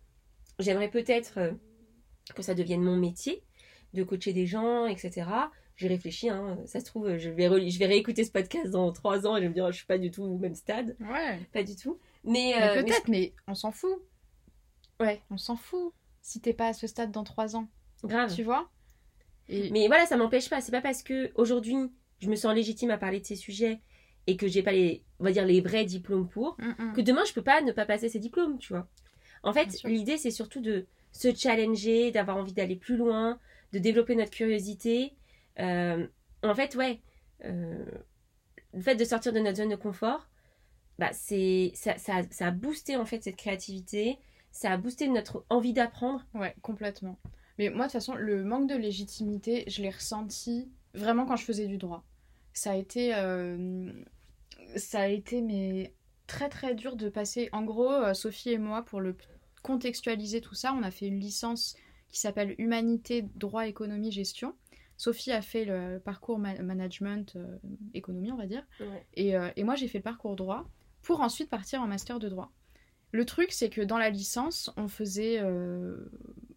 [0.59, 1.53] j'aimerais peut-être euh,
[2.35, 3.43] que ça devienne mon métier,
[3.95, 5.29] de coacher des gens, etc.
[5.77, 8.91] J'ai réfléchi, hein, ça se trouve, je vais, reli- je vais réécouter ce podcast dans
[8.93, 10.55] trois ans et je vais me dire, oh, je suis pas du tout au même
[10.57, 10.97] stade.
[11.01, 11.99] ouais Pas du tout.
[12.25, 14.03] Mais, Mais euh, mais- peut-être mais on s'en fout
[15.01, 15.23] Ouais.
[15.31, 17.69] on s'en fout si t'es pas à ce stade dans trois ans
[18.03, 18.35] grave.
[18.35, 18.69] tu vois?
[19.49, 20.61] Et Mais voilà, ça m'empêche pas.
[20.61, 21.77] C'est pas parce que aujourd'hui
[22.21, 23.81] je me sens légitime à parler de ces sujets
[24.29, 26.93] et que j'ai pas les, on va dire les vrais diplômes pour, Mm, mm.
[26.93, 28.87] que demain je peux pas ne pas passer ces diplômes, tu vois.
[29.43, 33.39] En fait, l'idée c'est surtout de se challenger, d'avoir envie d'aller plus loin,
[33.73, 35.15] de développer notre curiosité.
[35.59, 36.07] Euh,
[36.43, 37.01] en fait, ouais,
[37.45, 37.85] euh,
[38.75, 40.29] le fait de sortir de notre zone de confort,
[40.99, 44.19] bah c'est ça, ça, ça a boosté en fait cette créativité,
[44.51, 46.27] ça a boosté notre envie d'apprendre.
[46.35, 47.19] Ouais, complètement.
[47.59, 51.45] Mais moi, de toute façon, le manque de légitimité, je l'ai ressenti vraiment quand je
[51.45, 52.05] faisais du droit.
[52.53, 53.93] Ça a été, euh,
[54.79, 55.95] ça a été mais
[56.27, 57.49] très très dur de passer.
[57.53, 59.17] En gros, euh, Sophie et moi, pour le
[59.63, 61.77] contextualiser tout ça, on a fait une licence
[62.09, 64.55] qui s'appelle Humanité, droit, économie, gestion.
[64.97, 67.59] Sophie a fait le parcours ma- management, euh,
[67.95, 68.67] économie, on va dire.
[69.15, 70.69] Et, euh, et moi, j'ai fait le parcours droit
[71.03, 72.53] pour ensuite partir en master de droit.
[73.13, 75.39] Le truc, c'est que dans la licence, on faisait.
[75.41, 76.11] euh,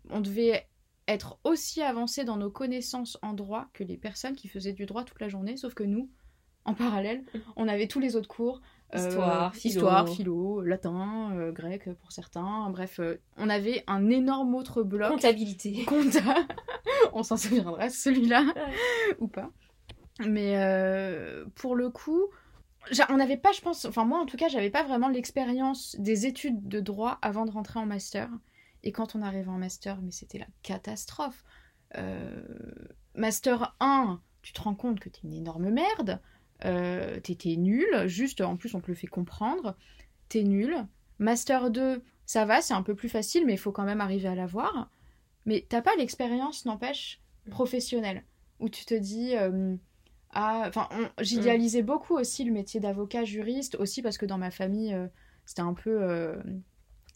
[0.10, 0.68] on devait
[1.08, 5.04] être aussi avancé dans nos connaissances en droit que les personnes qui faisaient du droit
[5.04, 6.10] toute la journée, sauf que nous,
[6.66, 7.24] en parallèle,
[7.56, 8.62] on avait tous les autres cours.
[8.94, 9.70] euh, Histoire, philo.
[9.74, 12.70] histoire, philo, latin, euh, grec pour certains.
[12.70, 15.10] Bref, euh, on avait un énorme autre bloc.
[15.12, 15.84] Comptabilité.
[15.88, 16.36] Compta.
[17.14, 19.16] on s'en souviendra, celui-là, Ouais.
[19.20, 19.50] ou pas.
[20.28, 20.56] Mais
[21.56, 22.22] pour le coup,
[23.10, 26.26] on n'avait pas, je pense, enfin moi en tout cas, j'avais pas vraiment l'expérience des
[26.26, 28.30] études de droit avant de rentrer en master.
[28.84, 31.44] Et quand on arrivait en master, mais c'était la catastrophe.
[31.98, 32.42] Euh,
[33.16, 36.20] master 1, tu te rends compte que t'es une énorme merde,
[36.66, 39.76] euh, t'es nul, juste en plus on te le fait comprendre,
[40.30, 40.76] t'es nul.
[41.20, 44.28] Master 2, ça va, c'est un peu plus facile, mais il faut quand même arriver
[44.28, 44.90] à l'avoir.
[45.46, 47.20] Mais t'as pas l'expérience, n'empêche,
[47.50, 48.24] professionnelle,
[48.60, 49.36] où tu te dis.
[49.36, 49.76] euh,
[50.34, 50.88] ah, enfin,
[51.20, 55.08] j'idéalisais beaucoup aussi le métier d'avocat juriste, aussi parce que dans ma famille, euh,
[55.46, 56.42] c'était un peu euh,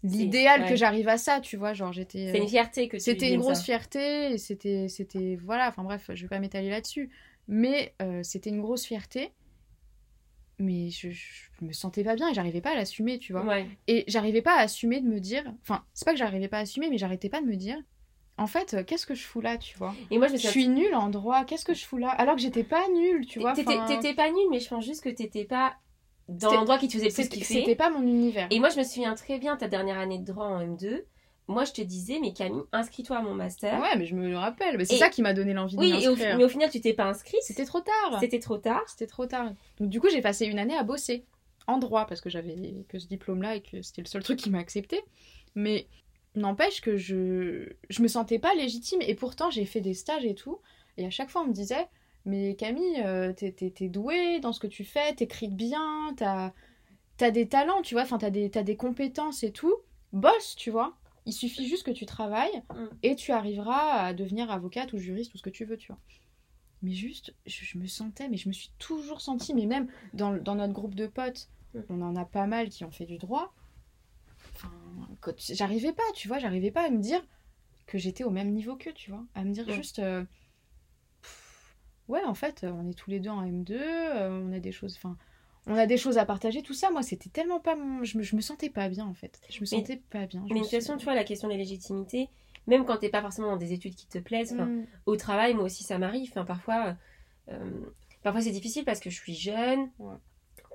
[0.03, 0.69] l'idéal ouais.
[0.69, 1.73] que j'arrive à ça, tu vois.
[1.73, 2.31] Genre, j'étais.
[2.33, 3.63] C'est une fierté que tu c'était une grosse ça.
[3.63, 7.09] fierté, et c'était, c'était, voilà, enfin bref, je vais pas m'étaler là-dessus,
[7.47, 9.33] mais euh, c'était une grosse fierté,
[10.57, 13.43] mais je, je me sentais pas bien et j'arrivais pas à l'assumer, tu vois.
[13.45, 13.67] Ouais.
[13.87, 16.61] Et j'arrivais pas à assumer de me dire, enfin, c'est pas que j'arrivais pas à
[16.61, 17.77] assumer, mais j'arrêtais pas de me dire,
[18.37, 20.47] en fait, euh, qu'est-ce que je fous là, tu vois Et moi, je me Je
[20.47, 22.09] suis suis nulle en droit, qu'est-ce que je fous là?
[22.09, 23.53] Alors que j'étais pas nulle, tu vois.
[23.53, 25.75] T'étais pas nulle, mais je pense juste que t'étais pas
[26.27, 27.53] dans l'endroit qui te faisait le plus kiffer.
[27.59, 28.47] c'était pas mon univers.
[28.49, 31.03] Et moi, je me souviens très bien ta dernière année de droit en M2.
[31.47, 33.79] Moi, je te disais, mais Camille, inscris-toi à mon master.
[33.79, 35.81] Ouais, mais je me le rappelle, mais c'est Et- ça qui m'a donné l'envie de
[35.81, 36.37] oui, au, m'inscrire.
[36.37, 37.39] mais au final, tu t'es pas inscrite.
[37.43, 38.17] C'était trop tard.
[38.19, 38.81] C'était trop tard.
[38.87, 39.51] C'était trop tard.
[39.79, 41.23] Donc du coup, j'ai passé une année à bosser
[41.67, 44.49] en droit parce que j'avais que ce diplôme-là et que c'était le seul truc qui
[44.49, 45.01] m'a accepté.
[45.53, 45.87] Mais
[46.35, 50.35] n'empêche que je je me sentais pas légitime et pourtant j'ai fait des stages et
[50.35, 50.59] tout.
[50.97, 51.87] Et à chaque fois, on me disait
[52.25, 56.53] mais Camille, euh, t'es, t'es- t'es douée dans ce que tu fais, t'écris bien, t'as
[57.17, 59.75] t'as des talents, tu vois, enfin t'as des t'as des compétences et tout.
[60.11, 60.95] Bosse, tu vois.
[61.25, 62.85] Il suffit juste que tu travailles Mm.
[63.03, 65.99] et tu arriveras à devenir avocate ou juriste ou ce que tu veux, tu vois.
[66.81, 70.33] Mais juste, je, je me sentais, mais je me suis toujours sentie, mais même dans,
[70.37, 71.79] dans notre groupe de potes, Mm.
[71.89, 73.53] on en a pas mal qui ont fait du droit.
[74.53, 74.71] Enfin,
[75.49, 77.21] j'arrivais pas, tu vois, j'arrivais pas à me dire
[77.87, 79.25] que j'étais au même niveau qu'eux, tu vois.
[79.35, 79.73] À me dire Ouais.
[79.73, 80.23] juste, euh,
[81.21, 81.75] pff,
[82.07, 84.95] ouais, en fait, on est tous les deux en M2, euh, on a des choses,
[84.95, 85.17] enfin,
[85.67, 86.89] on a des choses à partager, tout ça.
[86.91, 89.39] Moi, c'était tellement pas mon, je me, je me sentais pas bien en fait.
[89.49, 90.43] Je me Mais- sentais pas bien.
[90.47, 92.29] je Mais de toute façon, tu vois, la question des légitimités,
[92.67, 94.85] même quand t'es pas forcément dans des études qui te plaisent, Mm.
[95.05, 96.31] au travail, moi aussi, ça m'arrive.
[96.45, 96.95] Parfois,
[97.49, 97.69] euh,
[98.23, 100.15] parfois c'est difficile parce que je suis jeune, Ouais.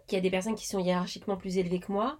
[0.06, 2.18] qu'il y a des personnes qui sont hiérarchiquement plus élevées que moi,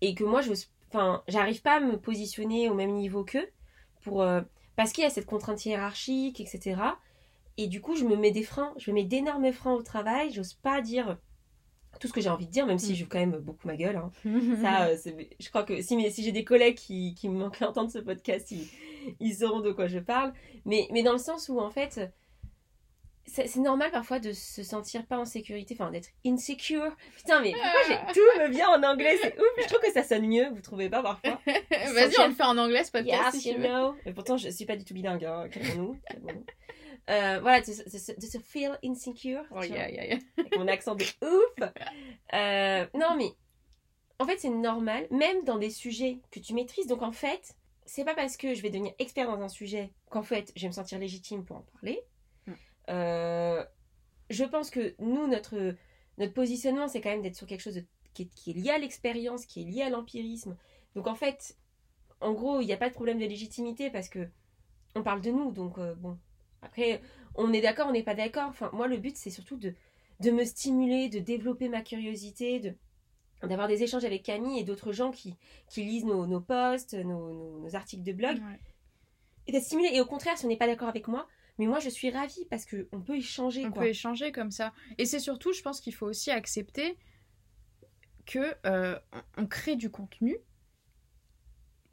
[0.00, 0.52] et que moi, je,
[0.90, 3.48] enfin, j'arrive pas à me positionner au même niveau qu'eux,
[4.02, 4.40] pour, euh,
[4.76, 6.80] parce qu'il y a cette contrainte hiérarchique, etc.
[7.58, 10.32] Et du coup, je me mets des freins, je me mets d'énormes freins au travail,
[10.32, 11.18] j'ose pas dire
[12.00, 12.94] tout ce que j'ai envie de dire, même si Mm.
[12.94, 13.96] je joue quand même beaucoup ma gueule.
[13.96, 14.10] hein.
[14.62, 17.38] Ça, euh, c'est- je crois que si, mais, si j'ai des collègues qui, qui me
[17.38, 18.66] manquent à entendre ce podcast, ils,
[19.20, 20.32] ils sauront de quoi je parle.
[20.64, 22.00] Mais, mais dans le sens où, en fait,
[23.24, 26.90] c'est c'est normal parfois de se sentir pas en sécurité, enfin d'être insecure.
[27.16, 29.16] Putain, mais pourquoi j'ai tout me vient en anglais?
[29.22, 31.40] C'est ouf, je trouve que ça sonne mieux, vous trouvez pas parfois?
[31.46, 33.34] Vas-y, on le fait en anglais, ce podcast.
[33.34, 33.94] Yes, si you know.
[34.06, 35.48] Et pourtant, je suis pas du tout bilingue, hein.
[35.50, 35.96] calmons-nous.
[36.10, 36.44] calmons-nous.
[37.10, 39.42] Euh, voilà, de, se- de se- de se feel insecure.
[39.50, 40.18] Oh, yeah, yeah, yeah.
[40.38, 41.68] avec mon accent de ouf.
[42.34, 43.30] Euh, non, mais
[44.18, 46.86] en fait, c'est normal, même dans des sujets que tu maîtrises.
[46.86, 50.22] Donc, en fait, c'est pas parce que je vais devenir expert dans un sujet qu'en
[50.22, 52.00] fait, je vais me sentir légitime pour en parler.
[52.46, 52.52] Mm.
[52.90, 53.64] Euh,
[54.30, 55.74] je pense que nous, notre,
[56.18, 57.84] notre positionnement, c'est quand même d'être sur quelque chose de-
[58.14, 60.56] qui, est, qui est lié à l'expérience, qui est lié à l'empirisme.
[60.94, 61.56] Donc, en fait,
[62.20, 64.26] en gros, il n'y a pas de problème de légitimité parce que
[64.94, 65.50] on parle de nous.
[65.52, 66.18] Donc, euh, bon.
[66.62, 67.02] Après,
[67.34, 68.48] on est d'accord, on n'est pas d'accord.
[68.48, 69.74] Enfin, moi, le but, c'est surtout de,
[70.20, 72.74] de me stimuler, de développer ma curiosité, de
[73.42, 75.34] d'avoir des échanges avec Camille et d'autres gens qui,
[75.68, 78.60] qui lisent nos, nos posts, nos, nos- nos articles de blog, Ouais.
[79.48, 79.88] et d'être stimulé.
[79.92, 81.26] Et au contraire, si on n'est pas d'accord avec moi,
[81.58, 83.66] mais moi, je suis ravie parce qu'on peut échanger.
[83.66, 83.82] On quoi.
[83.82, 84.72] peut échanger comme ça.
[84.96, 86.96] Et c'est surtout, je pense qu'il faut aussi accepter
[88.26, 88.96] que euh,
[89.36, 90.36] on, on crée du contenu.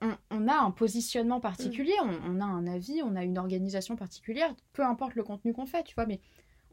[0.01, 3.95] On, on a un positionnement particulier, on, on a un avis, on a une organisation
[3.97, 6.21] particulière, peu importe le contenu qu'on fait, tu vois, mais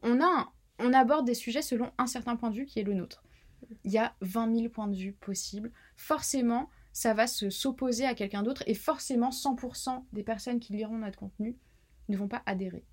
[0.01, 2.83] on, a un- on aborde des sujets selon un certain point de vue qui est
[2.83, 3.23] le nôtre.
[3.83, 5.71] Il y a 20 000 points de vue possibles.
[5.97, 10.97] Forcément, ça va se s'opposer à quelqu'un d'autre et forcément, 100% des personnes qui liront
[10.99, 11.57] notre contenu
[12.09, 12.85] ne vont pas adhérer.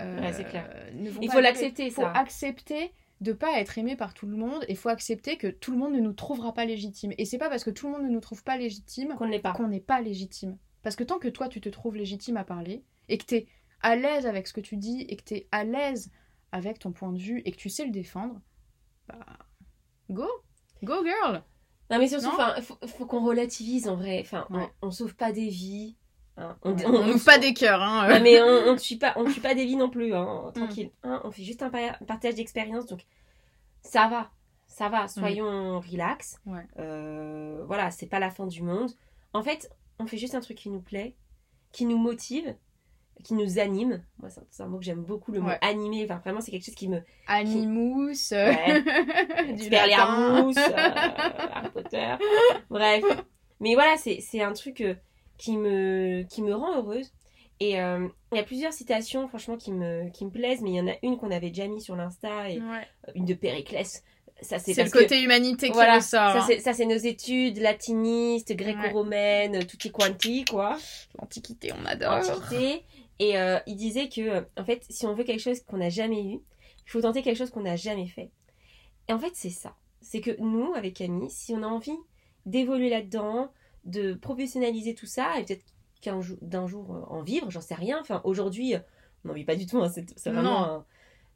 [0.00, 0.68] Euh, Ouais, c'est clair.
[0.94, 2.12] ne vont Il faut l'accepter, faut ça.
[2.12, 5.78] accepter de pas être aimé par tout le monde et faut accepter que tout le
[5.78, 7.12] monde ne nous trouvera pas légitime.
[7.18, 9.58] Et c'est pas parce que tout le monde ne nous trouve pas légitime Qu'on pas.
[9.68, 10.58] n'est pas légitime.
[10.82, 13.46] Parce que tant que toi tu te trouves légitime à parler et que t'es
[13.82, 16.10] à l'aise avec ce que tu dis et que t'es à l'aise
[16.52, 18.40] avec ton point de vue et que tu sais le défendre,
[19.08, 19.24] bah
[20.10, 20.26] go,
[20.82, 21.42] go girl.
[21.90, 24.20] Non, mais surtout, enfin, faut, faut qu'on relativise en vrai.
[24.20, 24.68] Enfin, Ouais.
[24.82, 25.96] on, on sauve pas des vies.
[26.36, 26.56] Hein.
[26.62, 28.20] On, On, on pas des cœurs, hein.
[28.20, 30.90] Mais on, ne tue pas, on ne tue pas des vies non plus, hein, tranquille.
[31.02, 33.04] Hein, on fait juste un pa- partage d'expérience, donc
[33.82, 34.30] ça va,
[34.66, 35.08] ça va.
[35.08, 36.40] Soyons relax.
[36.46, 36.66] Ouais.
[36.78, 38.90] Euh, voilà, c'est pas la fin du monde.
[39.32, 41.16] En fait, on fait juste un truc qui nous plaît,
[41.72, 42.54] qui nous motive,
[43.24, 44.02] qui nous anime.
[44.20, 46.04] Moi, c'est un, mot que j'aime beaucoup, le mot animé.
[46.04, 47.00] Enfin, vraiment, c'est quelque chose qui me.
[47.26, 48.82] Animous, euh, Ouais.
[49.54, 52.14] du euh, Harry Potter.
[52.68, 53.04] Bref.
[53.60, 54.94] Mais voilà, c'est c'est un truc euh,
[55.38, 57.10] qui, me, qui me rend heureuse.
[57.60, 60.76] Et euh, il y a plusieurs citations, franchement, qui me, qui me plaisent, mais il
[60.76, 62.86] y en a une qu'on avait déjà mis sur l'Insta, et Ouais.
[63.14, 64.04] une de Périclès.
[64.42, 66.10] Ça, c'est C'est le que- côté humanité qui voilà, ressort.
[66.32, 66.44] ça hein.
[66.46, 70.76] c'est, ça, c'est nos études latinistes, gréco-romaines, tutti quanti, quoi.
[71.18, 72.12] L'Antiquité, on adore.
[72.30, 72.82] Antiquité.
[73.18, 76.22] Et euh, il disait que, en fait, si on veut quelque chose qu'on n'a jamais
[76.22, 76.34] eu,
[76.86, 78.28] il faut tenter quelque chose qu'on n'a jamais fait.
[79.08, 79.74] Et en fait, c'est ça.
[80.02, 81.96] C'est que nous, avec Camille, si on a envie
[82.44, 83.50] d'évoluer là-dedans,
[83.86, 85.64] de professionnaliser tout ça, et peut-être
[86.02, 87.98] qu'un jour, d'un jour euh, en vivre, j'en sais rien.
[88.00, 88.74] Enfin, aujourd'hui,
[89.24, 89.78] on n'en vit pas du tout.
[89.82, 90.84] hein, c'est, c'est vraiment, un-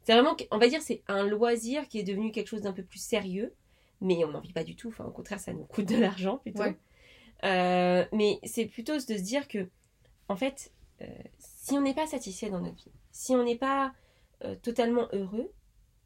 [0.03, 2.83] c'est vraiment, on va dire, c'est un loisir qui est devenu quelque chose d'un peu
[2.83, 3.53] plus sérieux,
[4.01, 4.89] mais on n'en vit pas du tout.
[4.89, 6.61] Enfin, au contraire, ça nous coûte de l'argent plutôt.
[6.63, 6.77] Ouais.
[7.43, 9.67] Euh, mais c'est plutôt de se dire que,
[10.27, 11.07] en fait, euh,
[11.39, 13.93] si on n'est pas satisfait dans notre vie, si on n'est pas
[14.43, 15.51] euh, totalement heureux,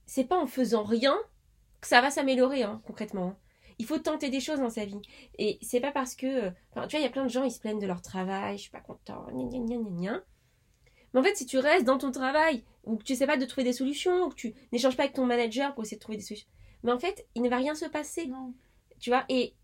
[0.05, 1.17] c'est pas en faisant rien
[1.81, 3.37] que ça va s'améliorer, hein, concrètement.
[3.79, 5.01] Il faut tenter des choses dans sa vie.
[5.37, 6.25] Et c'est pas parce que.
[6.47, 8.01] euh, Enfin, tu vois, il y a plein de gens, ils se plaignent de leur
[8.01, 10.23] travail, je suis pas content, gna gna gna gna gna.
[11.13, 13.45] Mais en fait, si tu restes dans ton travail, ou que tu sais pas de
[13.45, 16.17] trouver des solutions, ou que tu n'échanges pas avec ton manager pour essayer de trouver
[16.17, 16.47] des solutions,
[16.83, 18.53] mais en fait, il ne va rien se passer Non.
[18.99, 19.55] tu vois et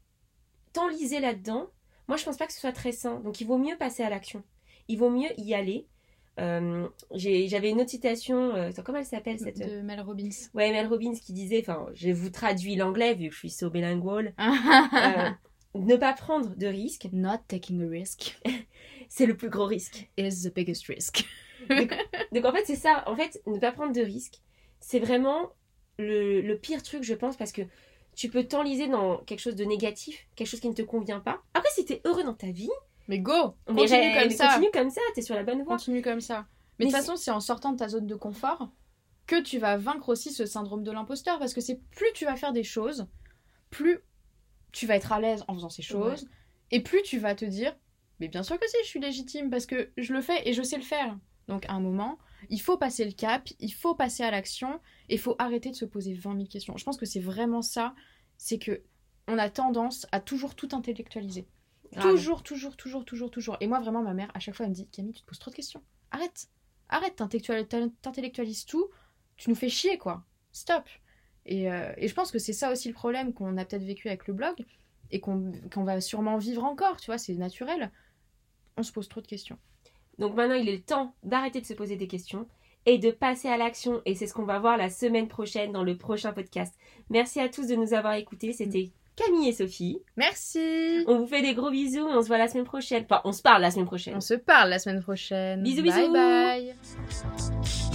[0.73, 1.67] t'enliser là-dedans
[2.07, 4.09] moi je pense pas que ce soit très sain donc il vaut mieux passer à
[4.09, 4.43] l'action
[4.87, 5.87] il vaut mieux y aller
[6.39, 10.29] Euh, j'avais une autre citation euh, comment elle s'appelle cette De Mel Robbins.
[10.53, 13.69] ouais Mel Robbins qui disait enfin je vous traduis l'anglais vu que je suis so
[13.69, 14.33] bilingual.
[14.43, 15.29] Euh,
[15.79, 17.07] ne pas prendre de risques.
[17.13, 18.37] Not taking a risk.
[19.09, 20.09] C'est le plus gros risque.
[20.17, 21.25] Is the biggest risk.
[21.69, 23.03] donc en fait c'est ça.
[23.07, 24.41] En fait ne pas prendre de risques
[24.79, 25.51] c'est vraiment
[25.99, 27.61] le, le pire truc je pense parce que
[28.15, 31.41] tu peux t'enliser dans quelque chose de négatif quelque chose qui ne te convient pas.
[31.53, 32.69] Après si t'es heureux dans ta vie
[33.11, 35.63] Mais go Mais Continue ré- comme mais ça Continue comme ça, t'es sur la bonne
[35.63, 35.75] voie.
[35.75, 36.47] Continue comme ça.
[36.79, 38.71] Mais de toute façon, c'est en sortant de ta zone de confort
[39.27, 41.37] que tu vas vaincre aussi ce syndrome de l'imposteur.
[41.37, 43.07] Parce que c'est plus tu vas faire des choses,
[43.69, 43.99] plus
[44.71, 46.25] tu vas être à l'aise en faisant ces choses.
[46.71, 47.75] Et plus tu vas te dire,
[48.21, 50.63] mais bien sûr que si, je suis légitime parce que je le fais et je
[50.63, 51.19] sais le faire.
[51.49, 52.17] Donc à un moment,
[52.49, 55.75] il faut passer le cap, il faut passer à l'action et il faut arrêter de
[55.75, 56.77] se poser 20 000 questions.
[56.77, 57.93] Je pense que c'est vraiment ça,
[58.37, 58.83] c'est que
[59.27, 61.45] on a tendance à toujours tout intellectualiser.
[61.99, 63.57] Toujours, toujours, toujours, toujours, toujours.
[63.59, 65.39] Et moi, vraiment, ma mère, à chaque fois, elle me dit Camille, tu te poses
[65.39, 65.81] trop de questions.
[66.11, 66.47] Arrête.
[66.89, 67.67] Arrête, t'intellectual-
[68.01, 68.89] t'intellectualises tout.
[69.37, 70.23] Tu nous fais chier, quoi.
[70.51, 70.83] Stop.
[71.45, 74.07] Et, euh, et je pense que c'est ça aussi le problème qu'on a peut-être vécu
[74.07, 74.55] avec le blog
[75.09, 77.91] et qu'on qu'on va sûrement vivre encore, tu vois, c'est naturel.
[78.77, 79.57] On se pose trop de questions.
[80.19, 82.47] Donc maintenant, il est le temps d'arrêter de se poser des questions
[82.85, 84.01] et de passer à l'action.
[84.05, 86.75] Et c'est ce qu'on va voir la semaine prochaine dans le prochain podcast.
[87.09, 88.53] Merci à tous de nous avoir écoutés.
[88.53, 88.91] C'était
[89.25, 89.99] Camille et Sophie.
[90.17, 91.03] Merci.
[91.07, 92.07] On vous fait des gros bisous.
[92.07, 93.03] On se voit la semaine prochaine.
[93.09, 94.15] Enfin, on se parle la semaine prochaine.
[94.15, 95.63] On se parle la semaine prochaine.
[95.63, 96.13] Bisous, bye bisous.
[96.13, 97.90] bye.